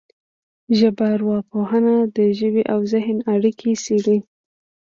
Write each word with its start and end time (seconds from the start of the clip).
ژبارواپوهنه 0.79 1.95
د 2.15 2.17
ژبې 2.37 2.63
او 2.73 2.79
ذهن 2.93 3.17
اړیکې 3.33 3.71
څېړي 3.83 4.17